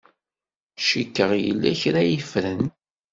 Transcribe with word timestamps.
Cikkeɣ 0.87 1.31
yella 1.43 1.71
kra 1.81 1.99
ay 2.01 2.17
ffren. 2.31 2.61